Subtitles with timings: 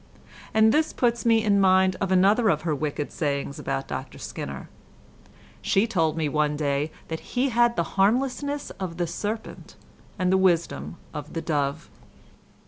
[0.51, 4.67] And this puts me in mind of another of her wicked sayings about Dr Skinner.
[5.61, 9.75] She told me one day that he had the harmlessness of the serpent
[10.17, 11.87] and the wisdom of the dove.